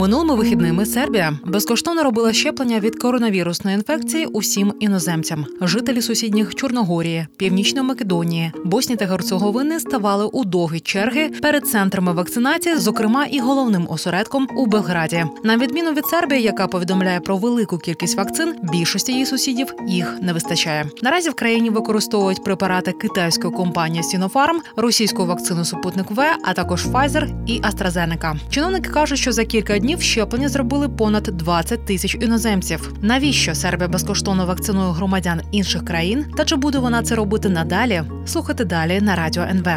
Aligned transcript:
Минулими 0.00 0.34
вихідними 0.34 0.86
Сербія 0.86 1.38
безкоштовно 1.44 2.02
робила 2.02 2.32
щеплення 2.32 2.80
від 2.80 3.02
коронавірусної 3.02 3.76
інфекції 3.76 4.26
усім 4.26 4.72
іноземцям. 4.80 5.46
Жителі 5.60 6.02
сусідніх 6.02 6.54
Чорногорії, 6.54 7.26
Північної 7.36 7.86
Македонії, 7.86 8.52
Боснії 8.64 8.96
та 8.96 9.06
Герцеговини 9.06 9.80
ставали 9.80 10.24
у 10.24 10.44
довгі 10.44 10.80
черги 10.80 11.28
перед 11.42 11.66
центрами 11.66 12.12
вакцинації, 12.12 12.76
зокрема 12.76 13.26
і 13.26 13.40
головним 13.40 13.86
осередком 13.90 14.48
у 14.56 14.66
Белграді. 14.66 15.24
На 15.44 15.56
відміну 15.56 15.92
від 15.92 16.06
Сербії, 16.06 16.42
яка 16.42 16.66
повідомляє 16.66 17.20
про 17.20 17.36
велику 17.36 17.78
кількість 17.78 18.16
вакцин, 18.16 18.54
більшості 18.62 19.12
її 19.12 19.26
сусідів 19.26 19.74
їх 19.86 20.18
не 20.22 20.32
вистачає. 20.32 20.86
Наразі 21.02 21.30
в 21.30 21.34
країні 21.34 21.70
використовують 21.70 22.44
препарати 22.44 22.92
китайської 22.92 23.54
компанії 23.54 24.02
Sinopharm, 24.02 24.58
російську 24.76 25.26
вакцину 25.26 25.64
Супутник 25.64 26.10
В, 26.10 26.36
а 26.44 26.52
також 26.52 26.86
Pfizer 26.86 27.44
і 27.46 27.60
AstraZeneca. 27.60 28.36
Чиновники 28.50 28.90
кажуть, 28.90 29.18
що 29.18 29.32
за 29.32 29.44
кілька 29.44 29.78
днів 29.78 29.89
щеплення 29.98 30.48
зробили 30.48 30.88
понад 30.88 31.22
20 31.22 31.86
тисяч 31.86 32.14
іноземців. 32.14 32.92
Навіщо 33.02 33.54
Сербія 33.54 33.88
безкоштовно 33.88 34.46
вакцинує 34.46 34.92
громадян 34.92 35.42
інших 35.52 35.84
країн? 35.84 36.26
Та 36.36 36.44
чи 36.44 36.56
буде 36.56 36.78
вона 36.78 37.02
це 37.02 37.14
робити 37.14 37.48
надалі? 37.48 38.02
Слухайте 38.26 38.64
далі 38.64 39.00
на 39.00 39.16
радіо 39.16 39.42
НВ. 39.42 39.68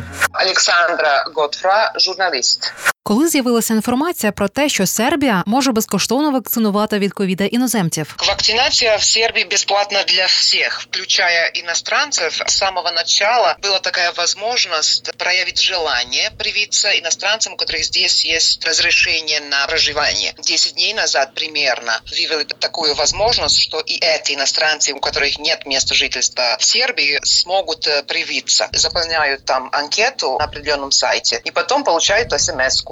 Олександра 0.44 1.26
Готфра, 1.36 1.94
журналист. 2.00 2.74
Коли 3.09 3.29
з'явилася 3.29 3.75
інформація 3.75 4.33
про 4.33 4.49
те, 4.49 4.69
що 4.69 4.87
Сербія 4.87 5.43
може 5.47 5.73
безкоштовно 5.73 6.31
вакцинувати 6.31 6.99
від 6.99 7.13
ковіда 7.13 7.45
іноземців, 7.45 8.17
Вакцинация 8.29 8.97
в 8.97 9.03
Сербии 9.03 9.45
бесплатна 9.45 10.03
для 10.03 10.27
всех, 10.27 10.81
включая 10.81 11.51
иностранцев. 11.55 12.43
С 12.47 12.57
самого 12.57 12.91
начала 12.91 13.57
была 13.63 13.79
такая 13.81 14.13
возможность 14.13 15.17
проявить 15.17 15.63
желание 15.63 16.31
привиться 16.39 16.89
иностранцам, 16.99 17.53
у 17.53 17.57
которых 17.57 17.85
здесь 17.85 18.25
есть 18.25 18.67
разрешение 18.67 19.41
на 19.41 19.67
проживание. 19.67 20.35
Десять 20.39 20.75
дней 20.75 20.95
назад 20.95 21.35
примерно 21.35 22.01
вывели 22.11 22.45
такую 22.45 22.95
возможность, 22.95 23.61
что 23.61 23.81
и 23.81 23.99
эти 24.01 24.33
иностранцы, 24.35 24.93
у 24.93 25.01
которых 25.01 25.39
нет 25.39 25.67
места 25.67 25.95
жительства 25.95 26.57
в 26.59 26.65
Сербии, 26.65 27.19
смогут 27.23 27.87
э, 27.87 28.03
привиться. 28.03 28.69
Заполняют 28.73 29.45
там 29.45 29.69
анкету 29.73 30.37
на 30.39 30.45
определенном 30.45 30.93
сайте 30.93 31.41
и 31.45 31.51
потом 31.51 31.85
получают 31.85 32.33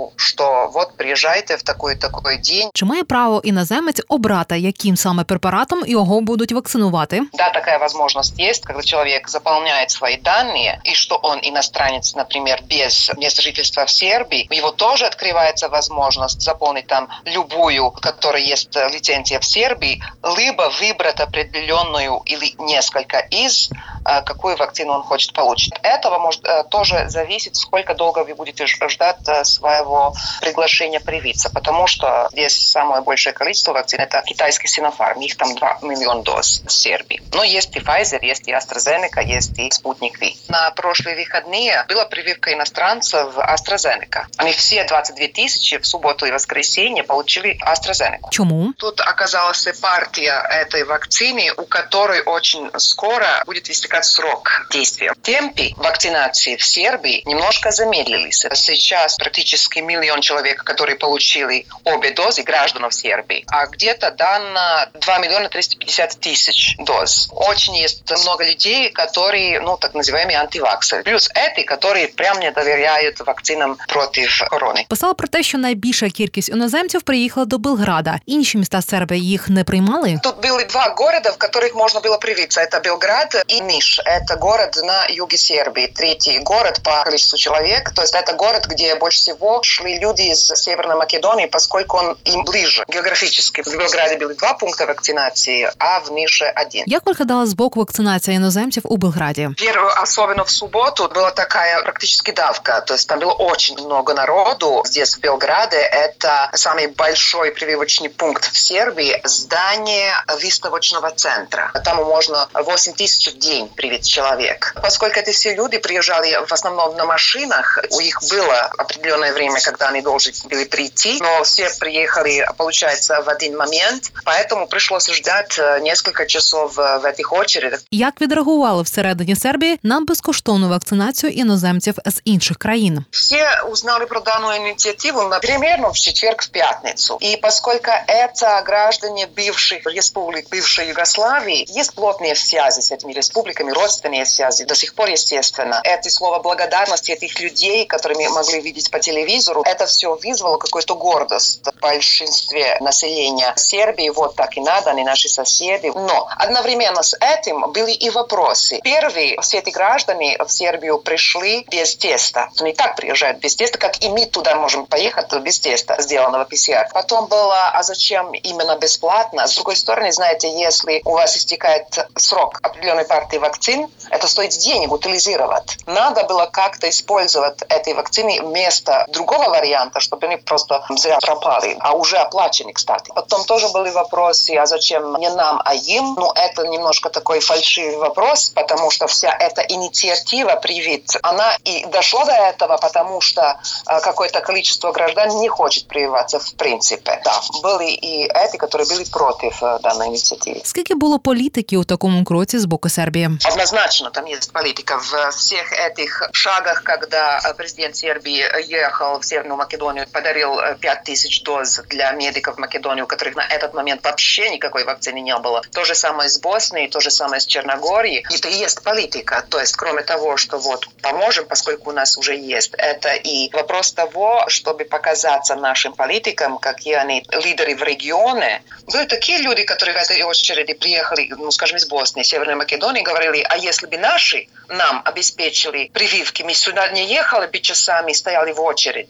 смс 0.10 0.32
что 0.42 0.70
вот 0.74 0.98
приезжайте 0.98 1.58
в 1.58 1.64
такой-такой 1.64 2.38
день, 2.38 2.70
чи 2.74 2.86
має 2.86 3.04
право 3.04 3.42
іноземець 3.44 4.02
обрати, 4.08 4.60
яким 4.60 4.96
саме 4.98 5.24
препаратом 5.24 5.84
його 5.88 6.22
будуть 6.22 6.52
вакцинувати? 6.52 7.22
Да, 7.34 7.50
такая 7.50 7.78
возможность 7.78 8.40
есть, 8.40 8.66
когда 8.66 8.82
человек 8.82 9.30
заполняет 9.30 9.92
свои 9.92 10.18
данные, 10.18 10.80
и 10.84 10.94
что 10.94 11.20
он 11.24 11.40
иностранец, 11.44 12.16
например, 12.16 12.64
без 12.70 13.12
места 13.18 13.42
жительства 13.42 13.84
в 13.84 13.90
Сербии, 13.90 14.48
у 14.52 14.54
него 14.54 14.72
тоже 14.72 15.06
открывается 15.06 15.70
возможность 15.70 16.42
заполнить 16.42 16.88
там 16.88 17.08
любую, 17.26 17.94
есть 18.38 18.76
э, 18.76 18.90
лицензия 18.90 19.40
в 19.40 19.46
Сербии, 19.46 20.04
либо 20.38 20.72
выбрать 20.82 21.20
определенную 21.20 22.22
или 22.26 22.56
несколько 22.60 23.20
из, 23.20 23.70
э, 24.06 24.22
какую 24.26 24.58
вакцину 24.58 24.94
он 24.94 25.04
хочет 25.04 25.34
получить. 25.34 25.74
От 25.74 25.86
этого 25.86 26.20
может 26.20 26.46
э, 26.46 26.64
тоже 26.70 27.10
зависеть, 27.10 27.56
сколько 27.56 27.94
долго 27.94 28.24
вы 28.24 28.36
будете 28.36 28.66
ждать 28.66 29.28
э, 29.28 29.44
своего 29.92 30.14
приглашения 30.40 31.00
привиться, 31.00 31.50
потому 31.50 31.88
что 31.88 32.30
здесь 32.32 32.72
самое 32.72 33.02
большое 33.02 33.34
количество 33.34 33.74
вакцин 33.74 34.00
это 34.00 34.24
китайский 34.26 34.68
Sinopharm, 34.68 35.22
их 35.22 35.38
там 35.38 35.56
2 35.56 35.80
миллиона 35.82 36.24
доз 36.24 36.62
в 36.66 36.72
Сербии. 36.72 37.22
Но 37.34 37.44
есть 37.44 37.76
и 37.76 37.80
Pfizer, 37.80 38.20
есть 38.22 38.48
и 38.48 38.54
AstraZeneca, 38.54 39.24
есть 39.24 39.58
и 39.58 39.70
Спутник 39.72 40.20
V. 40.20 40.32
На 40.48 40.72
прошлые 40.72 41.16
выходные 41.16 41.86
была 41.88 42.06
прививка 42.06 42.54
иностранцев 42.54 43.36
AstraZeneca. 43.38 44.26
Они 44.38 44.54
все 44.54 44.84
22 44.86 45.28
тысячи 45.34 45.78
в 45.78 45.86
субботу 45.86 46.26
и 46.26 46.32
воскресенье 46.32 47.04
получили 47.04 47.60
AstraZeneca. 47.62 48.30
Чому? 48.32 48.74
Тут 48.78 49.02
оказалась 49.02 49.68
партия 49.82 50.42
этой 50.50 50.84
вакцины, 50.84 51.52
у 51.58 51.66
которой 51.66 52.22
очень 52.22 52.70
скоро 52.78 53.44
будет 53.46 53.70
истекать 53.70 54.06
срок 54.06 54.68
действия. 54.72 55.14
Темпы 55.22 55.74
вакцинации 55.78 56.56
в 56.56 56.64
Сербии 56.64 57.22
немножко 57.26 57.72
замедлились. 57.72 58.46
Сейчас 58.54 59.16
практически 59.16 59.81
миллион 59.81 60.21
человек, 60.21 60.65
которые 60.65 60.97
получили 60.97 61.67
обе 61.85 62.11
дозы, 62.11 62.43
гражданов 62.43 62.95
Сербии, 62.95 63.45
а 63.49 63.67
где-то 63.67 64.11
дано 64.11 64.87
2 64.95 65.19
миллиона 65.19 65.49
350 65.49 66.21
тысяч 66.21 66.77
доз. 66.79 67.29
Очень 67.33 67.77
есть 67.77 68.03
много 68.25 68.45
людей, 68.45 68.91
которые, 68.91 69.61
ну, 69.61 69.77
так 69.77 69.95
называемые 69.95 70.39
антиваксеры. 70.39 71.03
Плюс 71.03 71.29
эти, 71.35 71.65
которые 71.65 72.09
прям 72.09 72.41
не 72.41 72.51
доверяют 72.51 73.21
вакцинам 73.21 73.77
против 73.89 74.43
короны. 74.51 74.87
Писала 74.89 75.15
про 75.15 75.29
те, 75.29 75.43
що 75.43 75.59
найбільша 75.59 76.09
кількість 76.09 76.49
іноземців 76.49 77.03
приїхала 77.03 77.47
до 77.47 77.59
Белграда. 77.59 78.21
Інші 78.27 78.59
міста 78.59 78.83
Сербії 78.83 79.29
їх 79.29 79.49
не 79.49 79.65
приймали. 79.65 80.21
Тут 80.23 80.37
были 80.37 80.65
два 80.69 80.95
города, 80.97 81.31
в 81.31 81.39
которых 81.39 81.75
можно 81.75 82.01
было 82.01 82.19
привиться. 82.19 82.61
Это 82.61 82.81
Белград 82.81 83.45
и 83.49 83.61
Ниш. 83.61 84.01
Это 84.05 84.37
город 84.37 84.81
на 84.85 85.07
юге 85.07 85.37
Сербии. 85.37 85.87
Третий 85.87 86.39
город 86.39 86.81
по 86.83 87.03
количеству 87.05 87.39
человек. 87.39 87.91
То 87.91 88.03
есть 88.03 88.15
это 88.15 88.35
город, 88.37 88.67
где 88.67 88.95
больше 88.95 89.19
всего 89.19 89.61
шли 89.71 89.99
люди 89.99 90.23
из 90.23 90.47
Северной 90.47 90.97
Македонии, 90.97 91.47
поскольку 91.47 91.97
он 91.97 92.17
им 92.25 92.45
ближе 92.45 92.85
географически. 92.89 93.63
В 93.63 93.77
Белграде 93.77 94.17
были 94.17 94.35
два 94.35 94.55
пункта 94.55 94.87
вакцинации, 94.87 95.71
а 95.79 96.01
в 96.01 96.13
Нише 96.13 96.53
один. 96.57 96.85
Як 96.87 97.07
виглядала 97.07 97.47
з 97.47 97.53
боку 97.53 97.81
вакцинація 97.81 98.37
іноземців 98.37 98.83
у 98.85 98.97
Белграді? 98.97 99.51
Первую, 99.59 99.93
особенно 100.03 100.43
в 100.43 100.51
субботу, 100.51 101.05
была 101.15 101.31
такая 101.31 101.83
практически 101.83 102.33
давка. 102.33 102.81
То 102.81 102.95
есть 102.95 103.09
там 103.09 103.19
было 103.19 103.33
очень 103.33 103.79
много 103.79 104.15
народу. 104.15 104.83
Здесь, 104.85 105.17
в 105.17 105.21
Белграде, 105.21 105.77
это 105.77 106.51
самый 106.55 106.87
большой 106.89 107.51
прививочный 107.51 108.09
пункт 108.09 108.45
в 108.53 108.59
Сербии. 108.59 109.21
Здание 109.25 110.13
выставочного 110.43 111.11
центра. 111.11 111.71
Там 111.85 111.97
можно 111.97 112.49
8 112.55 112.93
тысяч 112.93 113.35
в 113.35 113.39
день 113.39 113.69
привить 113.69 114.09
человек. 114.09 114.75
Поскольку 114.83 115.19
эти 115.19 115.31
все 115.31 115.55
люди 115.55 115.79
приезжали 115.79 116.39
в 116.47 116.53
основном 116.53 116.97
на 116.97 117.05
машинах, 117.05 117.79
у 117.91 118.01
них 118.01 118.21
было 118.31 118.71
определенное 118.79 119.33
время, 119.33 119.60
когда 119.65 119.89
они 119.89 120.01
должны 120.03 120.33
были 120.49 120.65
прийти, 120.65 121.19
но 121.21 121.43
все 121.43 121.69
приехали, 121.81 122.47
получается, 122.57 123.21
в 123.21 123.29
один 123.29 123.57
момент, 123.57 124.13
поэтому 124.25 124.67
пришлось 124.67 125.11
ждать 125.13 125.59
э, 125.59 125.81
несколько 125.81 126.27
часов 126.27 126.79
э, 126.79 126.99
в 126.99 127.05
этих 127.05 127.33
очередях. 127.33 127.81
Як 127.91 128.21
відреагували 128.21 128.83
всередині 128.83 129.37
Сербії 129.37 129.79
на 129.83 130.01
безкоштовну 130.01 130.69
вакцинацію 130.69 131.33
іноземців 131.33 131.95
з 132.07 132.21
інших 132.25 132.57
країн? 132.59 133.05
Все 133.11 133.61
узнали 133.71 134.07
про 134.07 134.21
данную 134.21 134.57
инициативу 134.57 135.23
на- 135.23 135.39
примерно 135.39 135.89
в 135.91 135.97
четверг, 135.97 136.41
в 136.43 136.49
пятницу. 136.49 137.19
И 137.23 137.37
поскольку 137.43 137.91
это 138.09 138.65
граждане 138.67 139.27
бывших 139.37 139.81
республик, 139.85 140.47
бывшей 140.51 140.89
Югославии, 140.89 141.67
есть 141.81 141.95
плотные 141.95 142.35
связи 142.35 142.81
с 142.81 142.93
этими 142.93 143.13
республиками, 143.13 143.73
родственные 143.73 144.27
связи, 144.27 144.65
до 144.65 144.75
сих 144.75 144.95
пор, 144.95 145.11
естественно. 145.11 145.81
Это 145.85 146.11
слово 146.11 146.39
благодарности 146.39 147.13
этих 147.13 147.41
людей, 147.41 147.87
которые 147.87 148.19
мы 148.19 148.35
могли 148.35 148.61
видеть 148.61 148.91
по 148.91 148.99
телевизору, 148.99 149.50
это 149.66 149.86
все 149.86 150.16
вызвало 150.16 150.58
какую-то 150.58 150.96
гордость 150.96 151.62
в 151.66 151.80
большинстве 151.80 152.78
населения 152.80 153.54
Сербии. 153.56 154.10
Вот 154.10 154.36
так 154.36 154.58
и 154.58 154.62
надо, 154.62 154.92
они 154.92 155.04
наши 155.04 155.30
соседи. 155.30 155.92
Но 155.94 156.28
одновременно 156.38 157.04
с 157.04 157.16
этим 157.20 157.72
были 157.72 157.92
и 157.92 158.10
вопросы. 158.10 158.80
Первый, 158.84 159.38
все 159.42 159.60
эти 159.60 159.70
граждане 159.70 160.38
в 160.38 160.52
Сербию 160.52 161.00
пришли 161.00 161.66
без 161.70 161.96
теста. 161.96 162.50
Они 162.60 162.74
так 162.74 162.96
приезжают 162.96 163.40
без 163.40 163.56
теста, 163.56 163.78
как 163.78 164.02
и 164.04 164.10
мы 164.10 164.26
туда 164.26 164.56
можем 164.56 164.86
поехать 164.86 165.32
без 165.42 165.60
теста, 165.60 166.02
сделанного 166.02 166.46
ПЦР. 166.46 166.90
Потом 166.94 167.28
было, 167.28 167.70
а 167.70 167.84
зачем 167.84 168.32
именно 168.34 168.78
бесплатно? 168.78 169.48
С 169.48 169.56
другой 169.56 169.76
стороны, 169.76 170.12
знаете, 170.12 170.52
если 170.52 171.02
у 171.06 171.12
вас 171.12 171.38
истекает 171.38 172.08
срок 172.16 172.60
определенной 172.62 173.06
партии 173.06 173.38
вакцин, 173.38 173.90
это 174.10 174.28
стоит 174.28 174.52
денег 174.52 174.92
утилизировать. 174.92 175.78
Надо 175.86 176.24
было 176.24 176.46
как-то 176.46 176.90
использовать 176.90 177.62
этой 177.70 177.94
вакцины 177.94 178.42
вместо 178.42 179.06
другого 179.10 179.41
другого 179.41 179.49
варианта, 179.49 180.01
чтобы 180.01 180.27
они 180.27 180.37
просто 180.37 180.85
зря 180.91 181.19
пропали, 181.21 181.77
а 181.81 181.93
уже 181.93 182.17
оплачены, 182.17 182.73
кстати. 182.73 183.11
Потом 183.15 183.45
тоже 183.45 183.69
были 183.69 183.91
вопросы, 183.91 184.57
а 184.57 184.67
зачем 184.67 185.17
не 185.17 185.31
нам, 185.31 185.61
а 185.65 185.75
им? 185.75 186.15
Ну, 186.19 186.33
это 186.35 186.67
немножко 186.67 187.09
такой 187.11 187.41
фальшивый 187.41 187.97
вопрос, 187.97 188.51
потому 188.55 188.91
что 188.91 189.07
вся 189.07 189.31
эта 189.31 189.63
инициатива 189.63 190.57
«Привит», 190.63 191.17
она 191.23 191.57
и 191.65 191.87
дошла 191.87 192.25
до 192.25 192.33
этого, 192.33 192.77
потому 192.77 193.21
что 193.21 193.43
э, 193.87 194.01
какое-то 194.01 194.41
количество 194.41 194.93
граждан 194.93 195.41
не 195.41 195.49
хочет 195.49 195.89
прививаться 195.89 196.39
в 196.39 196.55
принципе. 196.55 197.21
Да, 197.25 197.41
были 197.63 197.91
и 197.91 198.25
эти, 198.25 198.57
которые 198.57 198.89
были 198.89 199.05
против 199.05 199.63
э, 199.63 199.79
данной 199.83 200.09
инициативы. 200.09 200.61
Скільки 200.65 200.95
було 200.95 201.19
політики 201.19 201.77
у 201.77 201.85
такому 201.85 202.25
кроці 202.25 202.59
з 202.59 202.65
боку 202.65 202.89
Сербії? 202.89 203.31
Однозначно, 203.53 204.11
там 204.11 204.27
есть 204.27 204.53
политика 204.53 204.97
в 204.97 205.31
всех 205.31 205.73
этих 205.73 206.29
шагах, 206.33 206.83
когда 206.85 207.41
э, 207.45 207.55
президент 207.55 207.97
Сербии 207.97 208.43
ехал 208.69 209.20
в 209.22 209.26
Северную 209.26 209.58
Македонию, 209.58 210.08
подарил 210.08 210.60
э, 210.60 210.76
5000 210.80 211.44
доз 211.44 211.82
для 211.88 212.12
медиков 212.12 212.58
Македонии, 212.58 213.02
у 213.02 213.08
которых 213.08 213.36
на 213.36 213.46
этот 213.46 213.74
момент 213.74 214.04
вообще 214.04 214.50
никакой 214.50 214.84
вакцины 214.84 215.20
не 215.20 215.38
было. 215.38 215.62
То 215.72 215.84
же 215.84 215.96
самое 215.96 216.30
с 216.30 216.40
Боснией, 216.40 216.90
то 216.90 217.00
же 217.00 217.12
самое 217.12 217.40
с 217.40 217.46
Черногорией. 217.46 218.26
Это 218.34 218.48
и 218.48 218.54
есть 218.54 218.84
политика. 218.84 219.46
То 219.50 219.60
есть, 219.60 219.76
кроме 219.76 220.04
того, 220.04 220.38
что 220.38 220.58
вот 220.58 220.88
поможем, 221.02 221.46
поскольку 221.46 221.90
у 221.90 221.94
нас 221.94 222.18
уже 222.18 222.36
есть, 222.36 222.74
это 222.78 223.14
и 223.14 223.50
вопрос 223.54 223.94
того, 223.94 224.46
чтобы 224.48 224.86
показаться 224.86 225.56
нашим 225.56 225.94
политикам, 225.94 226.58
какие 226.58 226.96
они 226.96 227.26
лидеры 227.32 227.76
в 227.76 227.84
регионе. 227.84 228.64
Были 228.92 229.06
такие 229.06 229.40
люди, 229.40 229.64
которые 229.64 229.98
в 229.98 230.02
этой 230.02 230.24
очереди 230.24 230.74
приехали, 230.74 231.28
ну, 231.38 231.52
скажем, 231.52 231.78
из 231.78 231.88
Боснии, 231.88 232.24
Северной 232.24 232.56
Македонии, 232.56 233.02
говорили, 233.02 233.46
а 233.48 233.58
если 233.58 233.88
бы 233.88 233.98
наши 233.98 234.48
нам 234.70 235.02
обеспечили 235.06 235.90
прививки, 235.94 236.44
мы 236.44 236.54
сюда 236.54 236.88
не 236.90 237.06
ехали 237.06 237.48
бы 237.48 237.60
часами, 237.60 238.14
стояли 238.14 238.52
в 238.52 238.60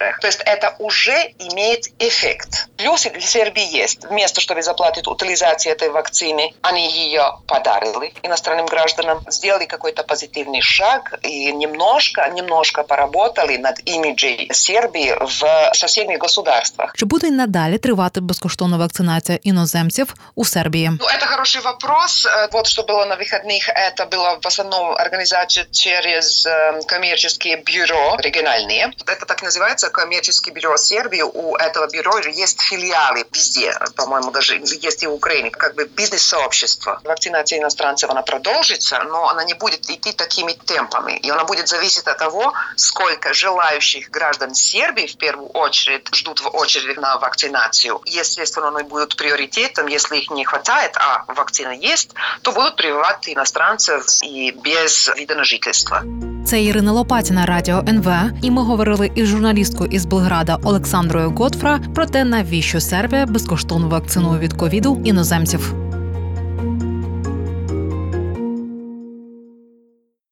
очередях. 0.01 0.19
То 0.21 0.27
есть 0.27 0.43
это 0.45 0.75
уже 0.79 1.33
имеет 1.39 1.87
эффект. 1.99 2.69
Плюсы 2.77 3.11
для 3.11 3.21
Сербии 3.21 3.65
есть. 3.83 4.05
Вместо, 4.05 4.41
чтобы 4.41 4.63
заплатить 4.63 5.07
утилизацию 5.07 5.73
этой 5.73 5.89
вакцины, 5.91 6.53
они 6.63 6.91
ее 6.91 7.39
подарили 7.47 8.13
иностранным 8.23 8.67
гражданам, 8.67 9.21
сделали 9.29 9.65
какой-то 9.67 10.03
позитивный 10.03 10.61
шаг 10.63 11.19
и 11.23 11.53
немножко, 11.53 12.29
немножко 12.29 12.83
поработали 12.83 13.57
над 13.57 13.81
имиджем 13.85 14.37
Сербии 14.51 15.15
в 15.21 15.75
соседних 15.75 16.19
государствах. 16.19 16.93
Чи 16.97 17.05
буде 17.05 17.27
й 17.27 17.31
надалі 17.31 17.79
тривати 17.79 18.21
безкоштовна 18.21 18.77
вакцинація 18.77 19.39
іноземців 19.43 20.15
у 20.35 20.45
Сербії? 20.45 20.91
Ну, 21.01 21.07
это 21.07 21.27
хороший 21.27 21.61
вопрос. 21.63 22.27
Э, 22.27 22.49
Вот 22.53 22.67
что 22.67 22.83
было 22.83 23.05
на 23.07 23.17
выходных, 23.17 23.69
это 23.69 24.07
было 24.11 24.39
в 24.43 24.47
основном 24.47 24.95
организация 24.97 25.67
через 25.73 26.47
э, 26.47 26.81
коммерческие 26.87 27.57
бюро 27.57 28.17
региональные. 28.19 28.87
Это 29.07 29.27
так 29.27 29.43
называется 29.43 29.90
коммерческое 29.91 30.55
бюро 30.55 30.77
Сербии. 30.77 31.23
У 31.23 31.57
этого 31.57 31.87
бюро 31.89 32.19
есть 32.19 32.61
филиалы 32.61 33.25
везде, 33.33 33.73
по-моему, 33.97 34.31
даже 34.31 34.57
есть 34.57 35.03
и 35.03 35.07
в 35.07 35.13
Украине, 35.13 35.51
как 35.51 35.75
бы 35.75 35.85
бизнес-сообщество. 35.85 37.01
Вакцинация 37.05 37.59
иностранцев, 37.59 38.11
она 38.11 38.23
продолжится, 38.23 39.03
но 39.05 39.29
она 39.29 39.45
не 39.45 39.55
будет 39.55 39.91
идти 39.91 40.13
такими 40.13 40.53
темпами. 40.53 41.19
И 41.19 41.31
она 41.31 41.45
будет 41.45 41.69
зависеть 41.69 42.07
от 42.07 42.19
того, 42.19 42.53
сколько 42.77 43.33
желающих 43.35 44.11
граждан 44.11 44.55
Сербии 44.55 45.07
в 45.07 45.17
первую 45.17 45.49
очередь 45.49 46.09
ждут 46.15 46.41
в 46.41 46.49
очереди 46.55 46.99
на 46.99 47.19
вакцинацию. 47.19 48.01
Естественно, 48.07 48.69
они 48.69 48.89
будут 48.89 49.17
приоритетом, 49.17 49.87
если 49.87 50.17
их 50.19 50.31
не 50.31 50.45
хватает, 50.45 50.97
а 50.97 51.25
вакцина 51.29 51.73
есть, 51.73 52.11
то 52.43 52.53
будут 52.53 52.77
прививать 52.77 53.29
иностранцев 53.29 54.05
и 54.23 54.51
без 54.53 55.11
вида 55.17 55.35
на 55.35 55.45
жительство. 55.45 56.03
Це 56.47 56.63
Ірина 56.63 56.93
Лопатіна, 56.93 57.47
радіо 57.47 57.85
НВ. 57.89 58.09
І 58.43 58.51
ми 58.51 58.63
говорили 58.63 59.11
із 59.15 59.29
журналісткою 59.81 59.91
із 59.91 60.07
Белграда 60.07 60.59
Олександрою 60.63 61.31
Готфра 61.31 61.81
про 61.95 62.07
те, 62.07 62.25
навіщо 62.25 62.81
Сербія 62.81 63.27
безкоштовно 63.27 63.89
вакцинує 63.89 64.39
від 64.39 64.53
ковіду 64.53 65.01
іноземців. 65.05 65.80